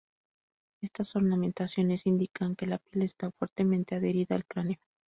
[0.81, 4.79] Estas ornamentaciones indican que la piel estaba fuertemente adherida al cráneo.